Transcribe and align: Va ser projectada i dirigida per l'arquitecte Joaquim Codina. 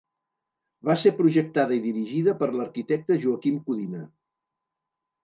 Va 0.87 0.93
ser 1.01 1.11
projectada 1.19 1.75
i 1.75 1.81
dirigida 1.83 2.33
per 2.39 2.47
l'arquitecte 2.55 3.19
Joaquim 3.27 3.61
Codina. 3.69 4.01